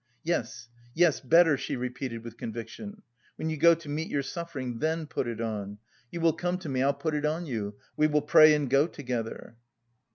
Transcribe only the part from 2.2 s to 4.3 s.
with conviction, "when you go to meet your